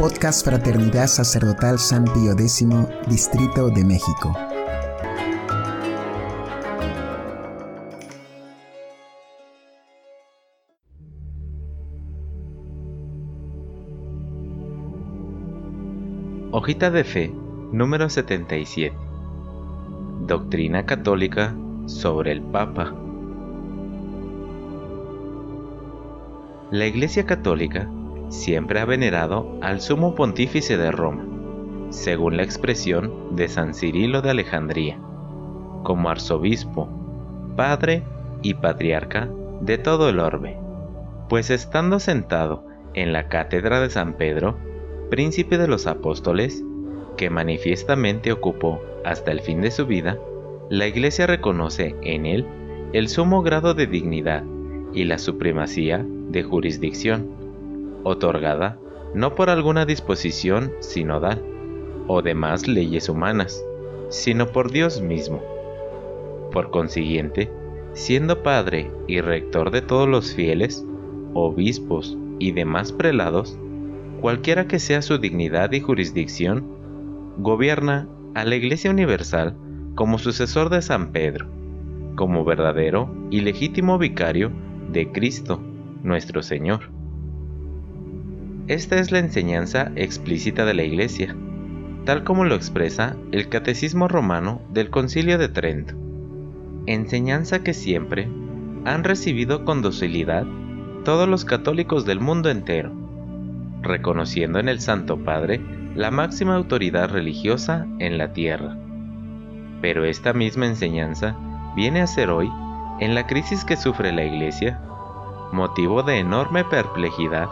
Podcast 0.00 0.46
Fraternidad 0.46 1.08
Sacerdotal 1.08 1.78
San 1.78 2.04
Pío 2.04 2.32
X, 2.32 2.66
Distrito 3.06 3.68
de 3.68 3.84
México. 3.84 4.34
Hojita 16.50 16.90
de 16.90 17.04
Fe, 17.04 17.30
número 17.70 18.08
77. 18.08 18.96
Doctrina 20.26 20.86
católica 20.86 21.54
sobre 21.84 22.32
el 22.32 22.40
Papa. 22.40 22.94
La 26.70 26.86
Iglesia 26.86 27.26
Católica 27.26 27.86
siempre 28.30 28.80
ha 28.80 28.84
venerado 28.84 29.58
al 29.60 29.80
sumo 29.80 30.14
pontífice 30.14 30.76
de 30.76 30.90
Roma, 30.90 31.26
según 31.90 32.36
la 32.36 32.44
expresión 32.44 33.36
de 33.36 33.48
San 33.48 33.74
Cirilo 33.74 34.22
de 34.22 34.30
Alejandría, 34.30 34.98
como 35.82 36.08
arzobispo, 36.08 36.88
padre 37.56 38.04
y 38.42 38.54
patriarca 38.54 39.28
de 39.60 39.76
todo 39.76 40.08
el 40.08 40.20
orbe, 40.20 40.56
pues 41.28 41.50
estando 41.50 41.98
sentado 41.98 42.64
en 42.94 43.12
la 43.12 43.28
cátedra 43.28 43.80
de 43.80 43.90
San 43.90 44.14
Pedro, 44.14 44.56
príncipe 45.10 45.58
de 45.58 45.68
los 45.68 45.86
apóstoles, 45.86 46.64
que 47.16 47.30
manifiestamente 47.30 48.32
ocupó 48.32 48.80
hasta 49.04 49.32
el 49.32 49.40
fin 49.40 49.60
de 49.60 49.72
su 49.72 49.86
vida, 49.86 50.18
la 50.70 50.86
Iglesia 50.86 51.26
reconoce 51.26 51.96
en 52.02 52.26
él 52.26 52.46
el 52.92 53.08
sumo 53.08 53.42
grado 53.42 53.74
de 53.74 53.88
dignidad 53.88 54.44
y 54.92 55.04
la 55.04 55.18
supremacía 55.18 56.04
de 56.06 56.42
jurisdicción 56.44 57.39
otorgada 58.04 58.78
no 59.14 59.34
por 59.34 59.50
alguna 59.50 59.86
disposición 59.86 60.72
sinodal 60.80 61.42
o 62.06 62.22
demás 62.22 62.68
leyes 62.68 63.08
humanas, 63.08 63.64
sino 64.08 64.48
por 64.48 64.70
Dios 64.70 65.00
mismo. 65.00 65.42
Por 66.52 66.70
consiguiente, 66.70 67.50
siendo 67.92 68.42
padre 68.42 68.90
y 69.06 69.20
rector 69.20 69.70
de 69.70 69.82
todos 69.82 70.08
los 70.08 70.34
fieles, 70.34 70.84
obispos 71.34 72.16
y 72.38 72.52
demás 72.52 72.92
prelados, 72.92 73.58
cualquiera 74.20 74.66
que 74.66 74.78
sea 74.78 75.02
su 75.02 75.18
dignidad 75.18 75.72
y 75.72 75.80
jurisdicción, 75.80 76.64
gobierna 77.38 78.08
a 78.34 78.44
la 78.44 78.56
Iglesia 78.56 78.90
Universal 78.90 79.56
como 79.94 80.18
sucesor 80.18 80.70
de 80.70 80.82
San 80.82 81.12
Pedro, 81.12 81.46
como 82.16 82.44
verdadero 82.44 83.12
y 83.30 83.40
legítimo 83.40 83.98
vicario 83.98 84.50
de 84.92 85.10
Cristo, 85.10 85.60
nuestro 86.02 86.42
Señor. 86.42 86.99
Esta 88.70 89.00
es 89.00 89.10
la 89.10 89.18
enseñanza 89.18 89.90
explícita 89.96 90.64
de 90.64 90.74
la 90.74 90.84
Iglesia, 90.84 91.34
tal 92.04 92.22
como 92.22 92.44
lo 92.44 92.54
expresa 92.54 93.16
el 93.32 93.48
Catecismo 93.48 94.06
Romano 94.06 94.62
del 94.68 94.90
Concilio 94.90 95.38
de 95.38 95.48
Trento. 95.48 95.94
Enseñanza 96.86 97.64
que 97.64 97.74
siempre 97.74 98.28
han 98.84 99.02
recibido 99.02 99.64
con 99.64 99.82
docilidad 99.82 100.46
todos 101.04 101.28
los 101.28 101.44
católicos 101.44 102.06
del 102.06 102.20
mundo 102.20 102.48
entero, 102.48 102.92
reconociendo 103.82 104.60
en 104.60 104.68
el 104.68 104.80
Santo 104.80 105.18
Padre 105.18 105.60
la 105.96 106.12
máxima 106.12 106.54
autoridad 106.54 107.10
religiosa 107.10 107.88
en 107.98 108.18
la 108.18 108.32
tierra. 108.32 108.76
Pero 109.82 110.04
esta 110.04 110.32
misma 110.32 110.66
enseñanza 110.66 111.36
viene 111.74 112.02
a 112.02 112.06
ser 112.06 112.30
hoy, 112.30 112.48
en 113.00 113.16
la 113.16 113.26
crisis 113.26 113.64
que 113.64 113.76
sufre 113.76 114.12
la 114.12 114.24
Iglesia, 114.24 114.80
motivo 115.50 116.04
de 116.04 116.20
enorme 116.20 116.62
perplejidad 116.62 117.48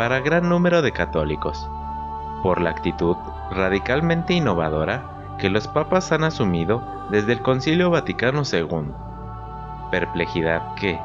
para 0.00 0.20
gran 0.20 0.48
número 0.48 0.80
de 0.80 0.92
católicos, 0.92 1.68
por 2.42 2.62
la 2.62 2.70
actitud 2.70 3.18
radicalmente 3.50 4.32
innovadora 4.32 5.36
que 5.38 5.50
los 5.50 5.68
papas 5.68 6.10
han 6.10 6.24
asumido 6.24 6.82
desde 7.10 7.34
el 7.34 7.42
Concilio 7.42 7.90
Vaticano 7.90 8.44
II. 8.50 8.92
Perplejidad 9.90 10.74
que, 10.76 10.98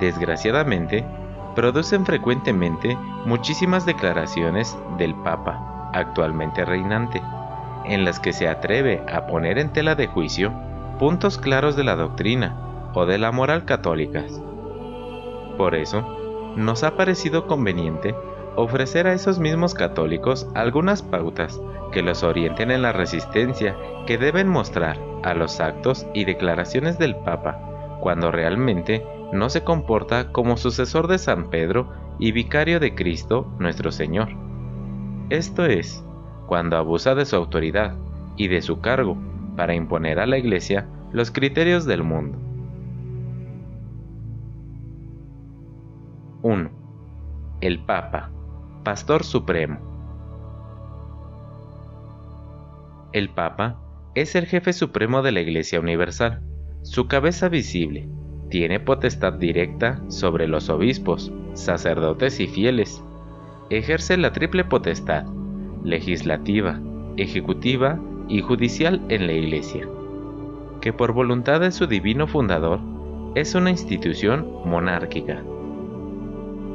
desgraciadamente, 0.00 1.06
producen 1.54 2.04
frecuentemente 2.04 2.98
muchísimas 3.24 3.86
declaraciones 3.86 4.76
del 4.98 5.14
Papa, 5.14 5.88
actualmente 5.94 6.64
reinante, 6.64 7.22
en 7.84 8.04
las 8.04 8.18
que 8.18 8.32
se 8.32 8.48
atreve 8.48 9.00
a 9.14 9.28
poner 9.28 9.58
en 9.58 9.72
tela 9.72 9.94
de 9.94 10.08
juicio 10.08 10.52
puntos 10.98 11.38
claros 11.38 11.76
de 11.76 11.84
la 11.84 11.94
doctrina 11.94 12.56
o 12.94 13.06
de 13.06 13.16
la 13.16 13.30
moral 13.30 13.64
católicas. 13.64 14.42
Por 15.56 15.76
eso, 15.76 16.04
nos 16.56 16.82
ha 16.82 16.96
parecido 16.96 17.46
conveniente 17.46 18.12
ofrecer 18.56 19.06
a 19.06 19.12
esos 19.12 19.38
mismos 19.38 19.74
católicos 19.74 20.48
algunas 20.54 21.02
pautas 21.02 21.60
que 21.92 22.02
los 22.02 22.22
orienten 22.22 22.70
en 22.70 22.82
la 22.82 22.92
resistencia 22.92 23.76
que 24.06 24.18
deben 24.18 24.48
mostrar 24.48 24.98
a 25.22 25.34
los 25.34 25.60
actos 25.60 26.06
y 26.14 26.24
declaraciones 26.24 26.98
del 26.98 27.16
Papa 27.16 27.98
cuando 28.00 28.30
realmente 28.30 29.04
no 29.32 29.50
se 29.50 29.62
comporta 29.62 30.32
como 30.32 30.56
sucesor 30.56 31.06
de 31.06 31.18
San 31.18 31.50
Pedro 31.50 31.92
y 32.18 32.32
vicario 32.32 32.80
de 32.80 32.94
Cristo 32.94 33.46
nuestro 33.58 33.92
Señor. 33.92 34.28
Esto 35.30 35.64
es, 35.64 36.04
cuando 36.46 36.76
abusa 36.76 37.14
de 37.14 37.24
su 37.24 37.36
autoridad 37.36 37.94
y 38.36 38.48
de 38.48 38.62
su 38.62 38.80
cargo 38.80 39.16
para 39.56 39.74
imponer 39.74 40.18
a 40.18 40.26
la 40.26 40.38
Iglesia 40.38 40.88
los 41.12 41.30
criterios 41.30 41.84
del 41.84 42.02
mundo. 42.02 42.38
1. 46.42 46.70
El 47.60 47.80
Papa 47.80 48.30
Pastor 48.84 49.24
Supremo. 49.24 49.78
El 53.12 53.28
Papa 53.28 53.78
es 54.14 54.34
el 54.34 54.46
jefe 54.46 54.72
supremo 54.72 55.20
de 55.20 55.32
la 55.32 55.40
Iglesia 55.40 55.80
Universal, 55.80 56.40
su 56.80 57.06
cabeza 57.06 57.50
visible. 57.50 58.08
Tiene 58.48 58.80
potestad 58.80 59.34
directa 59.34 60.02
sobre 60.08 60.48
los 60.48 60.70
obispos, 60.70 61.30
sacerdotes 61.52 62.40
y 62.40 62.46
fieles. 62.46 63.04
Ejerce 63.68 64.16
la 64.16 64.32
triple 64.32 64.64
potestad, 64.64 65.26
legislativa, 65.84 66.80
ejecutiva 67.18 68.00
y 68.28 68.40
judicial 68.40 69.02
en 69.10 69.26
la 69.26 69.34
Iglesia, 69.34 69.86
que 70.80 70.94
por 70.94 71.12
voluntad 71.12 71.60
de 71.60 71.70
su 71.70 71.86
divino 71.86 72.26
fundador 72.26 72.80
es 73.34 73.54
una 73.54 73.68
institución 73.68 74.50
monárquica. 74.64 75.44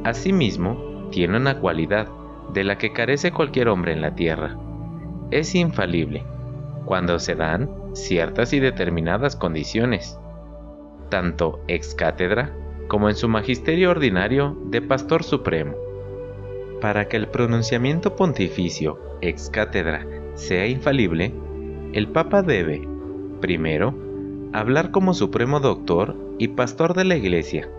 Asimismo, 0.03 0.84
tiene 1.15 1.37
una 1.37 1.59
cualidad 1.59 2.09
de 2.51 2.65
la 2.65 2.77
que 2.77 2.91
carece 2.91 3.31
cualquier 3.31 3.69
hombre 3.69 3.93
en 3.93 4.01
la 4.01 4.15
tierra. 4.15 4.57
Es 5.31 5.55
infalible 5.55 6.25
cuando 6.83 7.19
se 7.19 7.35
dan 7.35 7.69
ciertas 7.93 8.51
y 8.51 8.59
determinadas 8.59 9.37
condiciones, 9.37 10.19
tanto 11.07 11.61
ex 11.69 11.95
cátedra 11.95 12.51
como 12.89 13.07
en 13.07 13.15
su 13.15 13.29
magisterio 13.29 13.91
ordinario 13.91 14.57
de 14.65 14.81
pastor 14.81 15.23
supremo. 15.23 15.73
Para 16.81 17.07
que 17.07 17.15
el 17.15 17.29
pronunciamiento 17.29 18.17
pontificio 18.17 18.99
ex 19.21 19.49
cátedra 19.49 20.05
sea 20.33 20.67
infalible, 20.67 21.33
el 21.93 22.09
Papa 22.09 22.41
debe, 22.41 22.85
primero, 23.39 23.95
hablar 24.51 24.91
como 24.91 25.13
supremo 25.13 25.61
doctor 25.61 26.13
y 26.39 26.49
pastor 26.49 26.93
de 26.93 27.05
la 27.05 27.15
Iglesia, 27.15 27.69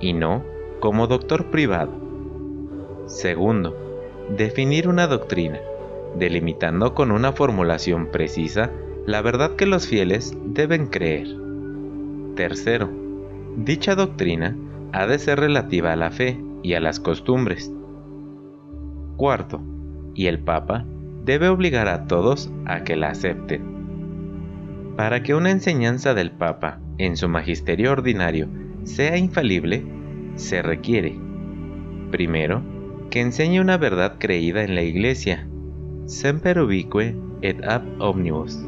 y 0.00 0.14
no 0.14 0.42
como 0.80 1.06
doctor 1.06 1.50
privado. 1.50 2.07
Segundo, 3.08 3.74
definir 4.36 4.86
una 4.86 5.06
doctrina, 5.06 5.58
delimitando 6.16 6.94
con 6.94 7.10
una 7.10 7.32
formulación 7.32 8.10
precisa 8.12 8.70
la 9.06 9.22
verdad 9.22 9.56
que 9.56 9.64
los 9.64 9.88
fieles 9.88 10.36
deben 10.44 10.88
creer. 10.88 11.26
Tercero, 12.36 12.90
dicha 13.56 13.94
doctrina 13.94 14.54
ha 14.92 15.06
de 15.06 15.18
ser 15.18 15.40
relativa 15.40 15.94
a 15.94 15.96
la 15.96 16.10
fe 16.10 16.38
y 16.62 16.74
a 16.74 16.80
las 16.80 17.00
costumbres. 17.00 17.72
Cuarto, 19.16 19.62
y 20.14 20.26
el 20.26 20.40
Papa 20.40 20.84
debe 21.24 21.48
obligar 21.48 21.88
a 21.88 22.06
todos 22.06 22.52
a 22.66 22.84
que 22.84 22.96
la 22.96 23.08
acepten. 23.08 23.62
Para 24.96 25.22
que 25.22 25.34
una 25.34 25.50
enseñanza 25.50 26.12
del 26.12 26.30
Papa 26.30 26.78
en 26.98 27.16
su 27.16 27.26
magisterio 27.26 27.92
ordinario 27.92 28.48
sea 28.84 29.16
infalible, 29.16 29.86
se 30.34 30.60
requiere, 30.60 31.18
primero, 32.10 32.62
que 33.10 33.20
enseñe 33.20 33.60
una 33.60 33.78
verdad 33.78 34.16
creída 34.18 34.62
en 34.62 34.74
la 34.74 34.82
Iglesia, 34.82 35.46
semper 36.06 36.60
ubique 36.60 37.16
et 37.40 37.64
ab 37.64 37.82
omnibus, 38.00 38.58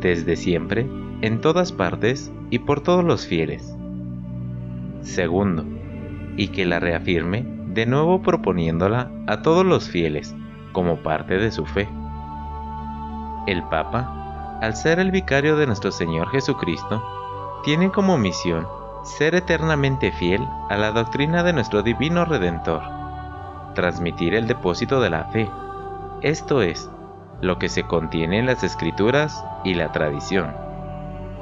desde 0.00 0.36
siempre, 0.36 0.86
en 1.22 1.40
todas 1.40 1.72
partes 1.72 2.30
y 2.50 2.58
por 2.58 2.82
todos 2.82 3.04
los 3.04 3.26
fieles. 3.26 3.74
Segundo, 5.00 5.64
y 6.36 6.48
que 6.48 6.66
la 6.66 6.80
reafirme 6.80 7.44
de 7.68 7.86
nuevo 7.86 8.20
proponiéndola 8.20 9.10
a 9.26 9.40
todos 9.40 9.64
los 9.64 9.88
fieles 9.88 10.34
como 10.72 11.02
parte 11.02 11.38
de 11.38 11.50
su 11.50 11.64
fe. 11.64 11.88
El 13.46 13.62
Papa, 13.64 14.58
al 14.60 14.76
ser 14.76 14.98
el 14.98 15.10
vicario 15.10 15.56
de 15.56 15.66
nuestro 15.66 15.92
Señor 15.92 16.28
Jesucristo, 16.28 17.02
tiene 17.64 17.90
como 17.90 18.18
misión 18.18 18.66
ser 19.04 19.34
eternamente 19.34 20.12
fiel 20.12 20.46
a 20.68 20.76
la 20.76 20.92
doctrina 20.92 21.42
de 21.42 21.52
nuestro 21.52 21.82
Divino 21.82 22.24
Redentor 22.24 23.01
transmitir 23.74 24.34
el 24.34 24.46
depósito 24.46 25.00
de 25.00 25.10
la 25.10 25.24
fe, 25.24 25.48
esto 26.22 26.62
es, 26.62 26.90
lo 27.40 27.58
que 27.58 27.68
se 27.68 27.82
contiene 27.82 28.38
en 28.38 28.46
las 28.46 28.62
escrituras 28.62 29.44
y 29.64 29.74
la 29.74 29.90
tradición. 29.90 30.54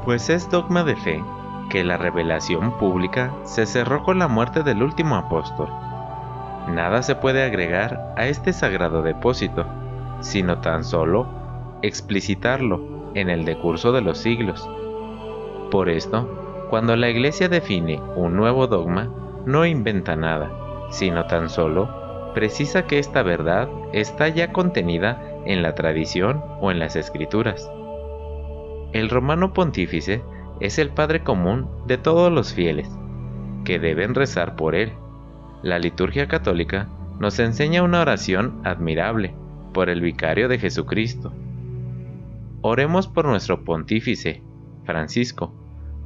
Pues 0.05 0.31
es 0.31 0.51
dogma 0.51 0.83
de 0.83 0.97
fe 0.97 1.23
que 1.69 1.85
la 1.85 1.99
revelación 1.99 2.77
pública 2.79 3.33
se 3.45 3.67
cerró 3.67 4.03
con 4.03 4.19
la 4.19 4.27
muerte 4.27 4.63
del 4.63 4.83
último 4.83 5.17
apóstol. 5.17 5.69
Nada 6.69 7.03
se 7.03 7.15
puede 7.15 7.45
agregar 7.45 8.15
a 8.17 8.27
este 8.27 8.53
sagrado 8.53 9.03
depósito, 9.03 9.67
sino 10.21 10.59
tan 10.59 10.85
solo 10.85 11.27
explicitarlo 11.83 13.13
en 13.15 13.29
el 13.29 13.45
decurso 13.45 13.93
de 13.93 14.01
los 14.01 14.19
siglos. 14.19 14.69
Por 15.71 15.89
esto, 15.89 16.67
cuando 16.71 16.97
la 16.97 17.11
Iglesia 17.11 17.49
define 17.49 18.01
un 18.17 18.37
nuevo 18.37 18.67
dogma, 18.67 19.09
no 19.45 19.67
inventa 19.67 20.17
nada, 20.17 20.51
sino 20.91 21.27
tan 21.27 21.51
solo 21.51 22.00
precisa 22.33 22.87
que 22.87 22.99
esta 22.99 23.23
verdad 23.23 23.69
está 23.93 24.29
ya 24.29 24.53
contenida 24.53 25.23
en 25.47 25.63
la 25.63 25.75
tradición 25.75 26.43
o 26.61 26.71
en 26.71 26.79
las 26.79 26.97
escrituras. 26.97 27.71
El 28.93 29.09
romano 29.09 29.53
pontífice 29.53 30.23
es 30.61 30.79
el 30.79 30.91
Padre 30.91 31.23
común 31.23 31.69
de 31.87 31.99
todos 31.99 32.33
los 32.33 32.53
fieles, 32.53 32.91
que 33.65 33.79
deben 33.79 34.15
rezar 34.15 34.57
por 34.57 34.75
él. 34.75 34.93
La 35.63 35.79
liturgia 35.79 36.29
católica 36.29 36.89
nos 37.19 37.39
enseña 37.39 37.83
una 37.83 38.01
oración 38.01 38.61
admirable 38.65 39.35
por 39.73 39.89
el 39.89 40.01
vicario 40.01 40.49
de 40.49 40.59
Jesucristo. 40.59 41.33
Oremos 42.63 43.09
por 43.09 43.27
nuestro 43.27 43.65
pontífice, 43.65 44.43
Francisco, 44.85 45.55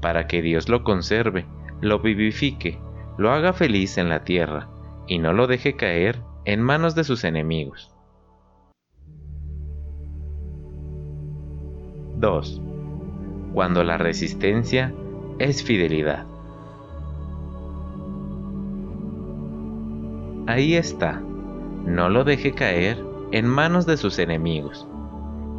para 0.00 0.26
que 0.26 0.42
Dios 0.42 0.68
lo 0.68 0.84
conserve, 0.84 1.46
lo 1.80 2.00
vivifique, 2.00 2.78
lo 3.16 3.32
haga 3.32 3.52
feliz 3.52 3.96
en 3.98 4.08
la 4.08 4.24
tierra 4.24 4.68
y 5.06 5.18
no 5.18 5.32
lo 5.32 5.46
deje 5.46 5.76
caer 5.76 6.20
en 6.44 6.62
manos 6.62 6.94
de 6.94 7.04
sus 7.04 7.24
enemigos. 7.24 7.90
2 12.16 12.60
cuando 13.54 13.84
la 13.84 13.96
resistencia 13.96 14.92
es 15.38 15.62
fidelidad. 15.62 16.26
Ahí 20.46 20.74
está, 20.74 21.22
no 21.86 22.10
lo 22.10 22.24
deje 22.24 22.52
caer 22.52 23.02
en 23.30 23.46
manos 23.46 23.86
de 23.86 23.96
sus 23.96 24.18
enemigos, 24.18 24.86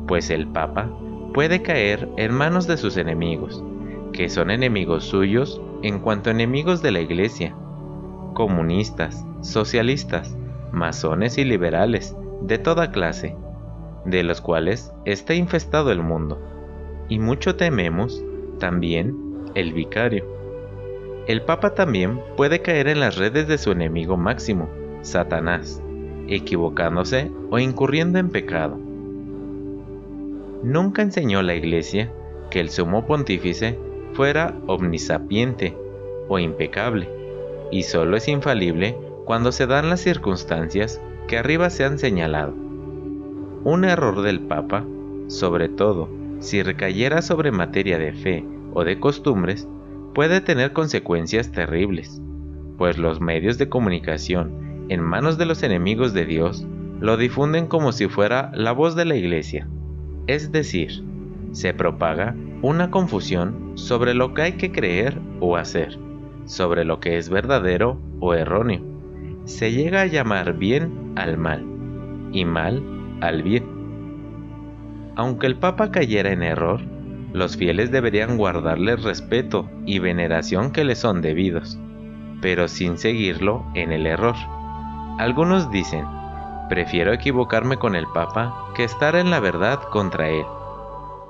pues 0.07 0.29
el 0.29 0.47
Papa 0.47 0.91
puede 1.33 1.61
caer 1.61 2.07
en 2.17 2.33
manos 2.33 2.67
de 2.67 2.77
sus 2.77 2.97
enemigos, 2.97 3.63
que 4.11 4.29
son 4.29 4.51
enemigos 4.51 5.05
suyos 5.05 5.61
en 5.81 5.99
cuanto 5.99 6.29
enemigos 6.29 6.81
de 6.81 6.91
la 6.91 6.99
Iglesia, 6.99 7.55
comunistas, 8.35 9.25
socialistas, 9.41 10.37
masones 10.71 11.39
y 11.39 11.45
liberales 11.45 12.15
de 12.41 12.59
toda 12.59 12.91
clase, 12.91 13.35
de 14.05 14.21
los 14.21 14.41
cuales 14.41 14.93
está 15.05 15.33
infestado 15.33 15.91
el 15.91 16.03
mundo 16.03 16.39
y 17.09 17.17
mucho 17.17 17.55
tememos 17.55 18.23
también 18.59 19.17
el 19.55 19.73
vicario. 19.73 20.25
El 21.27 21.41
Papa 21.41 21.73
también 21.73 22.19
puede 22.37 22.61
caer 22.61 22.87
en 22.87 22.99
las 22.99 23.15
redes 23.15 23.47
de 23.47 23.57
su 23.57 23.71
enemigo 23.71 24.17
máximo, 24.17 24.69
Satanás, 25.01 25.81
equivocándose 26.27 27.31
o 27.49 27.57
incurriendo 27.57 28.19
en 28.19 28.29
pecado. 28.29 28.77
Nunca 30.61 31.01
enseñó 31.01 31.41
la 31.41 31.55
Iglesia 31.55 32.11
que 32.51 32.59
el 32.59 32.69
sumo 32.69 33.07
pontífice 33.07 33.79
fuera 34.13 34.55
omnisapiente 34.67 35.75
o 36.27 36.37
impecable, 36.37 37.14
y 37.71 37.83
solo 37.83 38.17
es 38.17 38.27
infalible 38.27 38.97
cuando 39.25 39.51
se 39.51 39.67
dan 39.67 39.89
las 39.89 40.01
circunstancias 40.01 41.01
que 41.27 41.37
arriba 41.37 41.69
se 41.69 41.83
han 41.83 41.97
señalado. 41.97 42.53
Un 43.63 43.83
error 43.83 44.21
del 44.21 44.41
Papa, 44.41 44.85
sobre 45.27 45.69
todo 45.69 46.09
si 46.39 46.61
recayera 46.61 47.21
sobre 47.21 47.51
materia 47.51 47.97
de 47.97 48.13
fe 48.13 48.45
o 48.73 48.83
de 48.83 48.99
costumbres, 48.99 49.67
puede 50.13 50.41
tener 50.41 50.73
consecuencias 50.73 51.51
terribles, 51.51 52.21
pues 52.77 52.97
los 52.97 53.19
medios 53.21 53.57
de 53.57 53.69
comunicación 53.69 54.85
en 54.89 55.01
manos 55.01 55.37
de 55.37 55.45
los 55.45 55.63
enemigos 55.63 56.13
de 56.13 56.25
Dios 56.25 56.67
lo 56.99 57.17
difunden 57.17 57.67
como 57.67 57.91
si 57.91 58.07
fuera 58.07 58.51
la 58.53 58.71
voz 58.71 58.95
de 58.95 59.05
la 59.05 59.15
Iglesia. 59.15 59.67
Es 60.27 60.51
decir, 60.51 61.03
se 61.51 61.73
propaga 61.73 62.35
una 62.61 62.91
confusión 62.91 63.71
sobre 63.75 64.13
lo 64.13 64.33
que 64.33 64.41
hay 64.43 64.51
que 64.53 64.71
creer 64.71 65.19
o 65.39 65.57
hacer, 65.57 65.97
sobre 66.45 66.85
lo 66.85 66.99
que 66.99 67.17
es 67.17 67.29
verdadero 67.29 67.99
o 68.19 68.33
erróneo. 68.33 68.81
Se 69.45 69.71
llega 69.71 70.01
a 70.01 70.05
llamar 70.05 70.53
bien 70.53 71.13
al 71.15 71.37
mal 71.37 71.65
y 72.31 72.45
mal 72.45 72.83
al 73.21 73.43
bien. 73.43 73.63
Aunque 75.15 75.47
el 75.47 75.57
Papa 75.57 75.91
cayera 75.91 76.31
en 76.31 76.43
error, 76.43 76.81
los 77.31 77.57
fieles 77.57 77.91
deberían 77.91 78.37
guardarle 78.37 78.95
respeto 78.95 79.69
y 79.85 79.99
veneración 79.99 80.71
que 80.71 80.83
le 80.83 80.95
son 80.95 81.21
debidos, 81.21 81.77
pero 82.41 82.67
sin 82.67 82.97
seguirlo 82.97 83.65
en 83.73 83.91
el 83.91 84.07
error. 84.07 84.35
Algunos 85.19 85.71
dicen, 85.71 86.05
prefiero 86.69 87.13
equivocarme 87.13 87.77
con 87.77 87.95
el 87.95 88.05
Papa 88.13 88.71
que 88.75 88.83
estar 88.83 89.15
en 89.15 89.29
la 89.29 89.39
verdad 89.39 89.79
contra 89.91 90.29
él. 90.29 90.45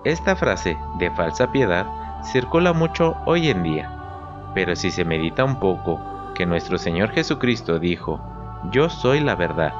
Esta 0.03 0.35
frase 0.35 0.77
de 0.99 1.11
falsa 1.11 1.51
piedad 1.51 1.87
circula 2.23 2.73
mucho 2.73 3.15
hoy 3.25 3.49
en 3.49 3.63
día, 3.63 3.94
pero 4.55 4.75
si 4.75 4.89
se 4.89 5.05
medita 5.05 5.43
un 5.43 5.59
poco 5.59 6.01
que 6.33 6.47
nuestro 6.47 6.79
Señor 6.79 7.11
Jesucristo 7.11 7.77
dijo, 7.77 8.19
Yo 8.71 8.89
soy 8.89 9.19
la 9.19 9.35
verdad, 9.35 9.73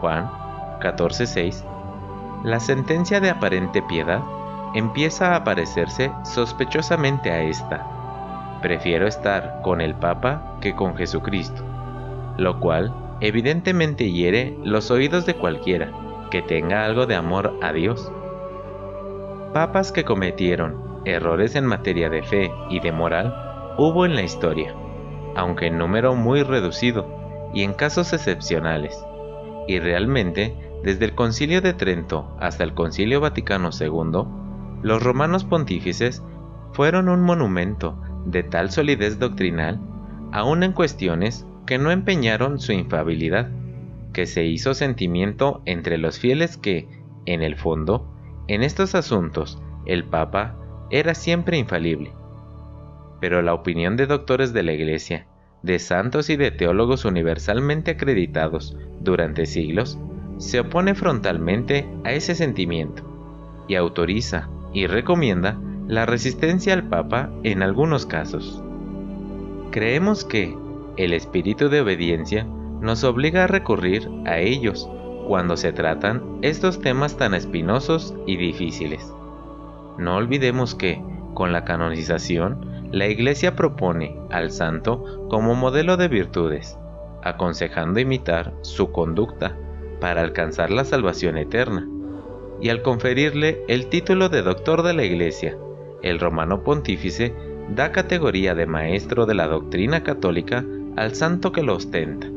Juan 0.00 0.30
14:6, 0.80 1.64
la 2.44 2.60
sentencia 2.60 3.20
de 3.20 3.30
aparente 3.30 3.82
piedad 3.82 4.22
empieza 4.74 5.34
a 5.34 5.44
parecerse 5.44 6.12
sospechosamente 6.24 7.30
a 7.30 7.42
esta. 7.42 7.86
Prefiero 8.62 9.06
estar 9.06 9.60
con 9.62 9.80
el 9.80 9.94
Papa 9.94 10.56
que 10.60 10.74
con 10.74 10.96
Jesucristo, 10.96 11.62
lo 12.38 12.60
cual 12.60 12.94
evidentemente 13.20 14.10
hiere 14.10 14.56
los 14.62 14.90
oídos 14.90 15.26
de 15.26 15.34
cualquiera 15.34 15.90
que 16.30 16.40
tenga 16.40 16.84
algo 16.84 17.06
de 17.06 17.16
amor 17.16 17.58
a 17.62 17.72
Dios. 17.72 18.10
Papas 19.52 19.92
que 19.92 20.04
cometieron 20.04 21.02
errores 21.04 21.56
en 21.56 21.66
materia 21.66 22.08
de 22.10 22.22
fe 22.22 22.50
y 22.70 22.80
de 22.80 22.92
moral 22.92 23.43
hubo 23.76 24.06
en 24.06 24.14
la 24.14 24.22
historia, 24.22 24.74
aunque 25.34 25.66
en 25.66 25.78
número 25.78 26.14
muy 26.14 26.42
reducido 26.42 27.06
y 27.52 27.62
en 27.62 27.72
casos 27.72 28.12
excepcionales, 28.12 28.96
y 29.66 29.78
realmente 29.78 30.54
desde 30.82 31.06
el 31.06 31.14
Concilio 31.14 31.60
de 31.60 31.72
Trento 31.72 32.36
hasta 32.40 32.64
el 32.64 32.74
Concilio 32.74 33.20
Vaticano 33.20 33.70
II, 33.78 34.24
los 34.82 35.02
romanos 35.02 35.44
pontífices 35.44 36.22
fueron 36.72 37.08
un 37.08 37.22
monumento 37.22 37.98
de 38.26 38.42
tal 38.42 38.70
solidez 38.70 39.18
doctrinal, 39.18 39.80
aun 40.32 40.62
en 40.62 40.72
cuestiones 40.72 41.46
que 41.66 41.78
no 41.78 41.90
empeñaron 41.90 42.58
su 42.58 42.72
infabilidad, 42.72 43.50
que 44.12 44.26
se 44.26 44.44
hizo 44.44 44.74
sentimiento 44.74 45.62
entre 45.64 45.98
los 45.98 46.18
fieles 46.18 46.56
que, 46.56 46.88
en 47.26 47.42
el 47.42 47.56
fondo, 47.56 48.06
en 48.46 48.62
estos 48.62 48.94
asuntos, 48.94 49.60
el 49.86 50.04
Papa 50.04 50.56
era 50.90 51.14
siempre 51.14 51.56
infalible. 51.56 52.12
Pero 53.24 53.40
la 53.40 53.54
opinión 53.54 53.96
de 53.96 54.06
doctores 54.06 54.52
de 54.52 54.62
la 54.62 54.74
Iglesia, 54.74 55.24
de 55.62 55.78
santos 55.78 56.28
y 56.28 56.36
de 56.36 56.50
teólogos 56.50 57.06
universalmente 57.06 57.92
acreditados 57.92 58.76
durante 59.00 59.46
siglos, 59.46 59.98
se 60.36 60.60
opone 60.60 60.94
frontalmente 60.94 61.88
a 62.04 62.12
ese 62.12 62.34
sentimiento 62.34 63.02
y 63.66 63.76
autoriza 63.76 64.50
y 64.74 64.88
recomienda 64.88 65.58
la 65.88 66.04
resistencia 66.04 66.74
al 66.74 66.86
Papa 66.86 67.30
en 67.44 67.62
algunos 67.62 68.04
casos. 68.04 68.62
Creemos 69.70 70.26
que 70.26 70.54
el 70.98 71.14
espíritu 71.14 71.70
de 71.70 71.80
obediencia 71.80 72.44
nos 72.82 73.04
obliga 73.04 73.44
a 73.44 73.46
recurrir 73.46 74.06
a 74.26 74.38
ellos 74.38 74.86
cuando 75.26 75.56
se 75.56 75.72
tratan 75.72 76.40
estos 76.42 76.78
temas 76.78 77.16
tan 77.16 77.32
espinosos 77.32 78.14
y 78.26 78.36
difíciles. 78.36 79.14
No 79.96 80.16
olvidemos 80.16 80.74
que, 80.74 81.02
con 81.32 81.52
la 81.52 81.64
canonización, 81.64 82.73
la 82.94 83.08
Iglesia 83.08 83.56
propone 83.56 84.16
al 84.30 84.52
santo 84.52 85.26
como 85.28 85.56
modelo 85.56 85.96
de 85.96 86.06
virtudes, 86.06 86.78
aconsejando 87.24 87.98
imitar 87.98 88.54
su 88.62 88.92
conducta 88.92 89.56
para 90.00 90.20
alcanzar 90.20 90.70
la 90.70 90.84
salvación 90.84 91.36
eterna, 91.36 91.88
y 92.60 92.68
al 92.68 92.82
conferirle 92.82 93.64
el 93.66 93.88
título 93.88 94.28
de 94.28 94.42
doctor 94.42 94.84
de 94.84 94.94
la 94.94 95.02
Iglesia, 95.02 95.58
el 96.02 96.20
romano 96.20 96.62
pontífice 96.62 97.34
da 97.68 97.90
categoría 97.90 98.54
de 98.54 98.66
maestro 98.66 99.26
de 99.26 99.34
la 99.34 99.48
doctrina 99.48 100.04
católica 100.04 100.64
al 100.94 101.16
santo 101.16 101.50
que 101.50 101.64
lo 101.64 101.74
ostenta. 101.74 102.28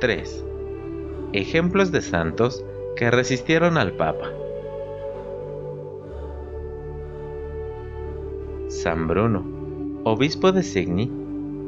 3. 0.00 0.44
Ejemplos 1.32 1.92
de 1.92 2.02
santos 2.02 2.62
que 2.94 3.10
resistieron 3.10 3.78
al 3.78 3.92
Papa. 3.92 4.30
San 8.82 9.08
Bruno, 9.08 9.44
obispo 10.04 10.52
de 10.52 10.62
Signy, 10.62 11.12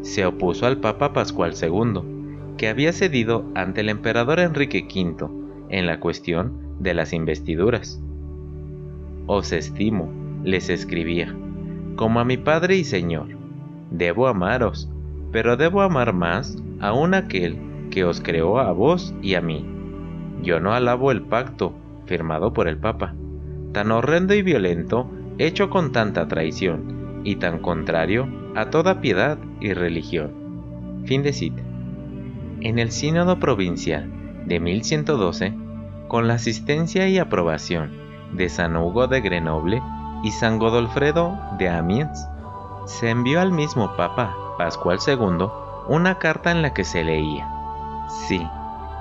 se 0.00 0.25
opuso 0.25 0.64
al 0.64 0.78
Papa 0.78 1.12
Pascual 1.12 1.52
II, 1.61 2.00
que 2.57 2.69
había 2.69 2.95
cedido 2.95 3.45
ante 3.54 3.83
el 3.83 3.90
emperador 3.90 4.40
Enrique 4.40 4.88
V 4.90 5.28
en 5.69 5.85
la 5.85 6.00
cuestión 6.00 6.54
de 6.78 6.95
las 6.95 7.12
investiduras. 7.12 8.00
Os 9.26 9.52
estimo, 9.52 10.11
les 10.42 10.71
escribía, 10.71 11.37
como 11.97 12.19
a 12.19 12.25
mi 12.25 12.38
Padre 12.38 12.76
y 12.76 12.85
Señor. 12.85 13.28
Debo 13.90 14.26
amaros, 14.26 14.88
pero 15.33 15.59
debo 15.59 15.83
amar 15.83 16.14
más 16.14 16.57
aún 16.81 17.12
aquel 17.12 17.59
que 17.90 18.04
os 18.04 18.23
creó 18.23 18.59
a 18.59 18.73
vos 18.73 19.14
y 19.21 19.35
a 19.35 19.42
mí. 19.42 19.66
Yo 20.42 20.61
no 20.61 20.73
alabo 20.73 21.11
el 21.12 21.21
pacto 21.21 21.75
firmado 22.07 22.54
por 22.54 22.69
el 22.69 22.78
Papa, 22.78 23.14
tan 23.73 23.90
horrendo 23.92 24.33
y 24.33 24.40
violento, 24.40 25.11
hecho 25.37 25.69
con 25.69 25.92
tanta 25.92 26.26
traición 26.26 27.01
y 27.25 27.37
tan 27.37 27.59
contrario 27.59 28.29
a 28.55 28.67
toda 28.71 29.00
piedad 29.00 29.38
y 29.61 29.73
religión. 29.73 31.02
Fin 31.07 31.23
de 31.23 31.33
cita. 31.33 31.62
En 32.61 32.79
el 32.79 32.91
Sínodo 32.91 33.38
Provincial 33.38 34.11
de 34.47 34.61
1112, 34.61 35.55
con 36.09 36.29
la 36.29 36.35
asistencia 36.35 37.09
y 37.09 37.19
aprobación 37.19 37.91
de 38.33 38.49
San 38.49 38.76
Hugo 38.76 39.07
de 39.09 39.21
Grenoble 39.21 39.83
y 40.23 40.31
San 40.31 40.59
Godolfredo 40.59 41.38
de 41.59 41.69
Amiens, 41.69 42.29
se 42.87 43.11
envió 43.11 43.41
al 43.41 43.52
mismo 43.52 43.97
Papa 43.97 44.35
Pascual 44.59 44.99
II 45.07 45.47
una 45.88 46.19
carta 46.19 46.50
en 46.50 46.62
la 46.62 46.73
que 46.75 46.85
se 46.85 47.05
leía, 47.05 47.49
Sí, 48.26 48.47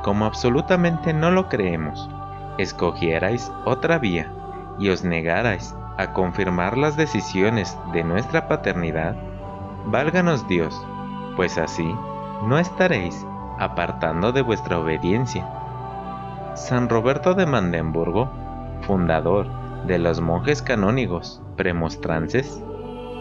como 0.03 0.25
absolutamente 0.25 1.13
no 1.13 1.31
lo 1.31 1.49
creemos, 1.49 2.09
escogierais 2.57 3.51
otra 3.65 3.99
vía 3.99 4.31
y 4.79 4.89
os 4.89 5.03
negarais 5.03 5.75
a 5.97 6.13
confirmar 6.13 6.77
las 6.77 6.95
decisiones 6.97 7.77
de 7.93 8.03
nuestra 8.03 8.47
paternidad, 8.47 9.15
válganos 9.85 10.47
Dios, 10.47 10.75
pues 11.35 11.57
así 11.57 11.95
no 12.43 12.57
estaréis 12.57 13.25
apartando 13.59 14.31
de 14.31 14.41
vuestra 14.41 14.79
obediencia. 14.79 15.47
San 16.55 16.89
Roberto 16.89 17.33
de 17.33 17.45
Mandemburgo, 17.45 18.29
fundador 18.81 19.47
de 19.85 19.99
los 19.99 20.21
monjes 20.21 20.61
canónigos 20.61 21.41
premostrances, 21.55 22.61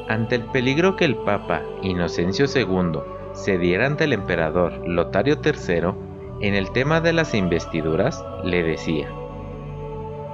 ante 0.09 0.35
el 0.37 0.45
peligro 0.47 0.97
que 0.97 1.05
el 1.05 1.17
Papa 1.19 1.63
Inocencio 1.83 2.47
II 2.47 3.01
cediera 3.35 3.87
ante 3.87 4.05
el 4.05 4.13
emperador 4.13 4.73
Lotario 4.87 5.39
III 5.45 5.95
en 6.41 6.55
el 6.55 6.73
tema 6.73 7.01
de 7.01 7.13
las 7.13 7.35
investiduras, 7.35 8.25
le 8.43 8.63
decía, 8.63 9.09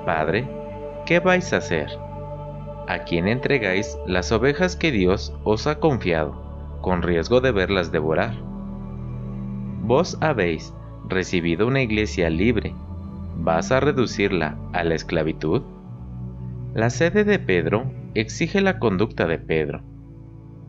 Padre, 0.04 0.48
¿qué 1.04 1.20
vais 1.20 1.52
a 1.52 1.58
hacer? 1.58 2.05
¿A 2.88 3.00
quién 3.00 3.26
entregáis 3.26 3.98
las 4.06 4.30
ovejas 4.30 4.76
que 4.76 4.92
Dios 4.92 5.34
os 5.42 5.66
ha 5.66 5.80
confiado, 5.80 6.78
con 6.82 7.02
riesgo 7.02 7.40
de 7.40 7.50
verlas 7.50 7.90
devorar? 7.90 8.34
Vos 9.82 10.16
habéis 10.20 10.72
recibido 11.08 11.66
una 11.66 11.82
iglesia 11.82 12.30
libre, 12.30 12.74
¿vas 13.36 13.72
a 13.72 13.80
reducirla 13.80 14.56
a 14.72 14.84
la 14.84 14.94
esclavitud? 14.94 15.62
La 16.74 16.90
sede 16.90 17.24
de 17.24 17.40
Pedro 17.40 17.90
exige 18.14 18.60
la 18.60 18.78
conducta 18.78 19.26
de 19.26 19.38
Pedro. 19.38 19.82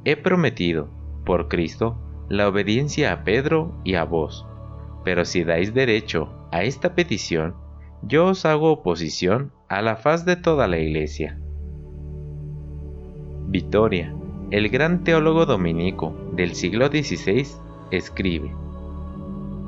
He 0.04 0.16
prometido, 0.16 0.90
por 1.24 1.50
Cristo, 1.50 2.00
la 2.30 2.48
obediencia 2.48 3.14
a 3.14 3.24
Pedro 3.24 3.80
y 3.84 3.94
a 3.94 4.06
vos. 4.06 4.48
Pero 5.04 5.24
si 5.24 5.44
dais 5.44 5.74
derecho 5.74 6.34
a 6.52 6.64
esta 6.64 6.96
petición, 6.96 7.56
yo 8.02 8.26
os 8.26 8.44
hago 8.46 8.72
oposición 8.72 9.52
a 9.70 9.84
la 9.84 9.98
faz 9.98 10.26
de 10.26 10.36
toda 10.36 10.68
la 10.68 10.80
iglesia. 10.80 11.40
Vitoria, 13.50 14.14
el 14.52 14.68
gran 14.68 15.06
teólogo 15.06 15.46
dominico 15.46 16.14
del 16.34 16.54
siglo 16.54 16.88
XVI, 16.88 17.48
escribe, 17.92 18.54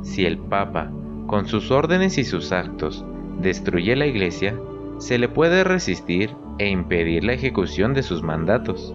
Si 0.03 0.25
el 0.25 0.37
Papa, 0.37 0.91
con 1.27 1.47
sus 1.47 1.71
órdenes 1.71 2.17
y 2.17 2.25
sus 2.25 2.51
actos, 2.51 3.05
destruye 3.39 3.95
la 3.95 4.05
iglesia, 4.05 4.59
se 4.97 5.17
le 5.17 5.29
puede 5.29 5.63
resistir 5.63 6.35
e 6.57 6.67
impedir 6.67 7.23
la 7.23 7.31
ejecución 7.31 7.93
de 7.93 8.03
sus 8.03 8.21
mandatos. 8.21 8.93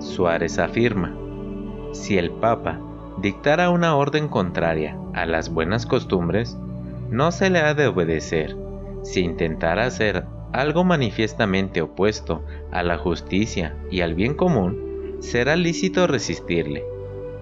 Suárez 0.00 0.58
afirma, 0.58 1.16
si 1.92 2.18
el 2.18 2.32
Papa 2.32 2.80
dictara 3.22 3.70
una 3.70 3.94
orden 3.94 4.26
contraria 4.26 4.98
a 5.14 5.26
las 5.26 5.48
buenas 5.48 5.86
costumbres, 5.86 6.58
no 7.08 7.30
se 7.30 7.50
le 7.50 7.60
ha 7.60 7.74
de 7.74 7.86
obedecer. 7.86 8.56
Si 9.04 9.20
intentara 9.20 9.84
hacer 9.86 10.24
algo 10.52 10.84
manifiestamente 10.84 11.82
opuesto 11.82 12.42
a 12.70 12.82
la 12.82 12.98
justicia 12.98 13.76
y 13.90 14.00
al 14.00 14.14
bien 14.14 14.34
común, 14.34 15.16
será 15.20 15.56
lícito 15.56 16.06
resistirle. 16.06 16.84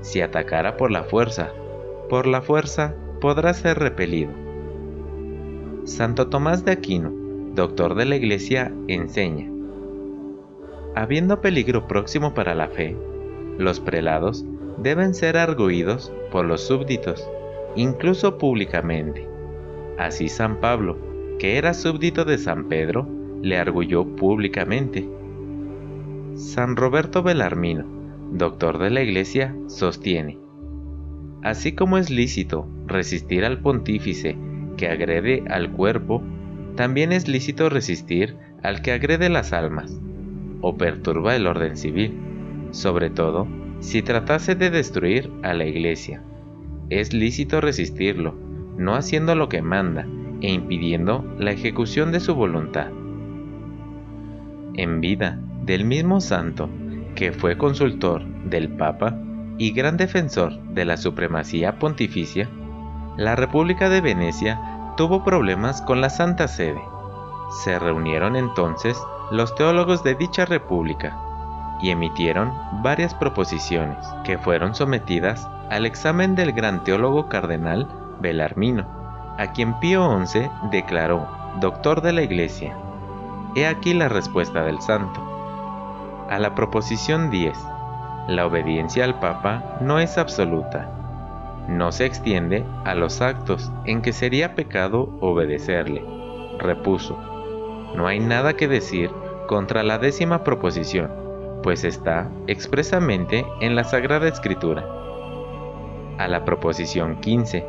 Si 0.00 0.20
atacara 0.20 0.76
por 0.76 0.90
la 0.90 1.04
fuerza, 1.04 1.52
por 2.08 2.26
la 2.26 2.42
fuerza 2.42 2.94
podrá 3.20 3.54
ser 3.54 3.78
repelido. 3.78 4.30
Santo 5.84 6.28
Tomás 6.28 6.64
de 6.64 6.72
Aquino, 6.72 7.12
doctor 7.54 7.94
de 7.94 8.04
la 8.04 8.16
Iglesia, 8.16 8.72
enseña, 8.88 9.50
habiendo 10.96 11.40
peligro 11.40 11.86
próximo 11.86 12.34
para 12.34 12.54
la 12.54 12.68
fe, 12.68 12.96
los 13.58 13.80
prelados 13.80 14.44
deben 14.78 15.14
ser 15.14 15.36
arguidos 15.36 16.12
por 16.30 16.44
los 16.44 16.62
súbditos, 16.62 17.28
incluso 17.76 18.38
públicamente. 18.38 19.28
Así 19.98 20.28
San 20.28 20.60
Pablo, 20.60 20.96
que 21.38 21.58
era 21.58 21.74
súbdito 21.74 22.24
de 22.24 22.38
San 22.38 22.68
Pedro, 22.68 23.08
le 23.42 23.58
arguyó 23.58 24.04
públicamente. 24.16 25.08
San 26.34 26.76
Roberto 26.76 27.22
Belarmino, 27.22 27.84
doctor 28.32 28.78
de 28.78 28.90
la 28.90 29.02
Iglesia, 29.02 29.54
sostiene, 29.66 30.38
así 31.42 31.72
como 31.72 31.98
es 31.98 32.10
lícito 32.10 32.66
resistir 32.86 33.44
al 33.44 33.60
pontífice 33.60 34.36
que 34.76 34.88
agrede 34.88 35.44
al 35.48 35.70
cuerpo, 35.70 36.22
también 36.74 37.12
es 37.12 37.28
lícito 37.28 37.68
resistir 37.68 38.36
al 38.62 38.82
que 38.82 38.92
agrede 38.92 39.28
las 39.28 39.52
almas 39.52 40.00
o 40.60 40.76
perturba 40.76 41.36
el 41.36 41.46
orden 41.46 41.76
civil 41.76 42.14
sobre 42.70 43.10
todo 43.10 43.46
si 43.80 44.02
tratase 44.02 44.54
de 44.54 44.70
destruir 44.70 45.30
a 45.42 45.54
la 45.54 45.64
iglesia. 45.64 46.22
Es 46.90 47.12
lícito 47.12 47.60
resistirlo, 47.60 48.34
no 48.76 48.94
haciendo 48.94 49.34
lo 49.34 49.48
que 49.48 49.62
manda 49.62 50.06
e 50.46 50.52
impidiendo 50.52 51.24
la 51.38 51.50
ejecución 51.50 52.12
de 52.12 52.20
su 52.20 52.36
voluntad. 52.36 52.86
En 54.74 55.00
vida 55.00 55.40
del 55.62 55.84
mismo 55.84 56.20
santo, 56.20 56.70
que 57.16 57.32
fue 57.32 57.58
consultor 57.58 58.24
del 58.44 58.68
Papa 58.68 59.18
y 59.58 59.72
gran 59.72 59.96
defensor 59.96 60.56
de 60.68 60.84
la 60.84 60.98
supremacía 60.98 61.80
pontificia, 61.80 62.48
la 63.16 63.34
República 63.34 63.88
de 63.88 64.00
Venecia 64.00 64.60
tuvo 64.96 65.24
problemas 65.24 65.82
con 65.82 66.00
la 66.00 66.10
Santa 66.10 66.46
Sede. 66.46 66.82
Se 67.64 67.80
reunieron 67.80 68.36
entonces 68.36 68.96
los 69.32 69.52
teólogos 69.56 70.04
de 70.04 70.14
dicha 70.14 70.44
república 70.44 71.18
y 71.82 71.90
emitieron 71.90 72.52
varias 72.84 73.14
proposiciones 73.14 74.06
que 74.22 74.38
fueron 74.38 74.76
sometidas 74.76 75.48
al 75.70 75.86
examen 75.86 76.36
del 76.36 76.52
gran 76.52 76.84
teólogo 76.84 77.28
cardenal 77.28 77.88
Belarmino, 78.20 78.95
a 79.38 79.52
quien 79.52 79.78
Pío 79.80 80.24
XI 80.24 80.48
declaró 80.70 81.26
doctor 81.60 82.02
de 82.02 82.12
la 82.12 82.22
Iglesia. 82.22 82.76
He 83.54 83.66
aquí 83.66 83.94
la 83.94 84.08
respuesta 84.08 84.62
del 84.62 84.80
santo. 84.80 85.20
A 86.28 86.38
la 86.38 86.54
proposición 86.54 87.30
10, 87.30 87.56
la 88.28 88.46
obediencia 88.46 89.04
al 89.04 89.18
Papa 89.18 89.78
no 89.80 89.98
es 89.98 90.18
absoluta. 90.18 90.90
No 91.68 91.92
se 91.92 92.06
extiende 92.06 92.64
a 92.84 92.94
los 92.94 93.20
actos 93.20 93.72
en 93.84 94.02
que 94.02 94.12
sería 94.12 94.54
pecado 94.54 95.16
obedecerle. 95.20 96.04
Repuso, 96.58 97.18
no 97.94 98.06
hay 98.06 98.20
nada 98.20 98.54
que 98.54 98.68
decir 98.68 99.10
contra 99.46 99.82
la 99.82 99.98
décima 99.98 100.44
proposición 100.44 101.26
pues 101.66 101.82
está 101.82 102.30
expresamente 102.46 103.44
en 103.60 103.74
la 103.74 103.82
Sagrada 103.82 104.28
Escritura. 104.28 104.84
A 106.16 106.28
la 106.28 106.44
proposición 106.44 107.16
15. 107.20 107.66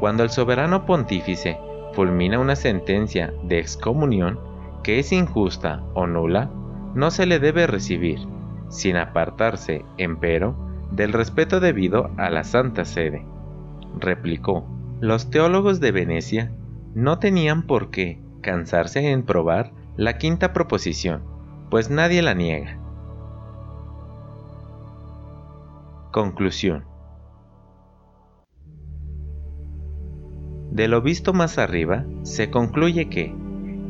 Cuando 0.00 0.22
el 0.22 0.30
soberano 0.30 0.84
pontífice 0.84 1.58
fulmina 1.92 2.38
una 2.38 2.56
sentencia 2.56 3.32
de 3.42 3.58
excomunión 3.58 4.38
que 4.82 4.98
es 4.98 5.12
injusta 5.12 5.82
o 5.94 6.06
nula, 6.06 6.50
no 6.94 7.10
se 7.10 7.26
le 7.26 7.38
debe 7.38 7.66
recibir, 7.66 8.20
sin 8.68 8.96
apartarse, 8.96 9.84
empero, 9.98 10.54
del 10.90 11.12
respeto 11.12 11.60
debido 11.60 12.10
a 12.16 12.30
la 12.30 12.44
Santa 12.44 12.84
Sede. 12.84 13.24
Replicó, 13.98 14.66
los 15.00 15.30
teólogos 15.30 15.80
de 15.80 15.92
Venecia 15.92 16.52
no 16.94 17.18
tenían 17.18 17.62
por 17.66 17.90
qué 17.90 18.20
cansarse 18.42 19.10
en 19.10 19.24
probar 19.24 19.72
la 19.96 20.18
quinta 20.18 20.52
proposición, 20.52 21.22
pues 21.70 21.90
nadie 21.90 22.22
la 22.22 22.34
niega. 22.34 22.78
Conclusión. 26.12 26.84
De 30.76 30.88
lo 30.88 31.00
visto 31.00 31.32
más 31.32 31.56
arriba, 31.56 32.04
se 32.22 32.50
concluye 32.50 33.08
que, 33.08 33.34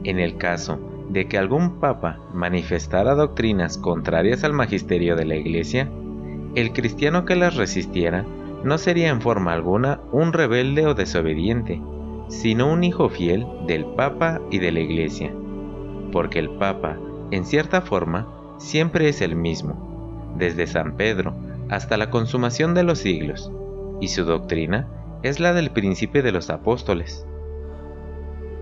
en 0.04 0.20
el 0.20 0.36
caso 0.36 0.78
de 1.10 1.26
que 1.26 1.36
algún 1.36 1.80
papa 1.80 2.20
manifestara 2.32 3.16
doctrinas 3.16 3.76
contrarias 3.76 4.44
al 4.44 4.52
magisterio 4.52 5.16
de 5.16 5.24
la 5.24 5.34
Iglesia, 5.34 5.90
el 6.54 6.72
cristiano 6.72 7.24
que 7.24 7.34
las 7.34 7.56
resistiera 7.56 8.24
no 8.62 8.78
sería 8.78 9.08
en 9.08 9.20
forma 9.20 9.52
alguna 9.52 9.98
un 10.12 10.32
rebelde 10.32 10.86
o 10.86 10.94
desobediente, 10.94 11.82
sino 12.28 12.72
un 12.72 12.84
hijo 12.84 13.08
fiel 13.08 13.44
del 13.66 13.84
Papa 13.84 14.40
y 14.52 14.60
de 14.60 14.70
la 14.70 14.78
Iglesia, 14.78 15.32
porque 16.12 16.38
el 16.38 16.50
Papa, 16.50 16.98
en 17.32 17.46
cierta 17.46 17.80
forma, 17.80 18.28
siempre 18.58 19.08
es 19.08 19.22
el 19.22 19.34
mismo, 19.34 20.32
desde 20.38 20.68
San 20.68 20.96
Pedro 20.96 21.34
hasta 21.68 21.96
la 21.96 22.10
consumación 22.10 22.74
de 22.74 22.84
los 22.84 23.00
siglos, 23.00 23.50
y 24.00 24.06
su 24.06 24.24
doctrina 24.24 24.86
es 25.28 25.40
la 25.40 25.52
del 25.52 25.70
príncipe 25.70 26.22
de 26.22 26.32
los 26.32 26.50
apóstoles. 26.50 27.26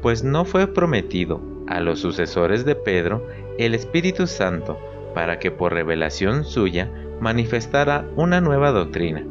Pues 0.03 0.25
no 0.25 0.45
fue 0.45 0.67
prometido 0.67 1.41
a 1.67 1.81
los 1.81 2.01
sucesores 2.01 2.65
de 2.65 2.75
Pedro 2.75 3.27
el 3.59 3.75
Espíritu 3.75 4.27
Santo 4.27 4.79
para 5.15 5.39
que 5.39 5.51
por 5.51 5.73
revelación 5.73 6.45
suya 6.45 6.91
manifestara 7.21 8.09
una 8.17 8.41
nueva 8.41 8.73
doctrina, 8.73 9.25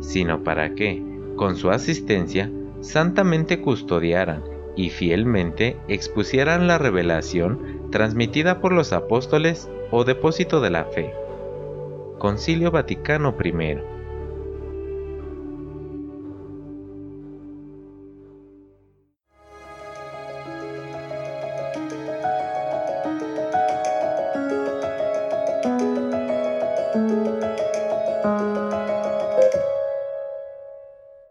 sino 0.00 0.42
para 0.42 0.74
que, 0.74 1.02
con 1.36 1.56
su 1.56 1.70
asistencia, 1.70 2.50
santamente 2.80 3.60
custodiaran 3.60 4.42
y 4.76 4.90
fielmente 4.90 5.76
expusieran 5.88 6.66
la 6.66 6.78
revelación 6.78 7.88
transmitida 7.90 8.60
por 8.60 8.72
los 8.72 8.92
apóstoles 8.92 9.68
o 9.90 10.04
depósito 10.04 10.60
de 10.60 10.70
la 10.70 10.84
fe. 10.84 11.12
Concilio 12.18 12.70
Vaticano 12.70 13.34
I 13.42 13.95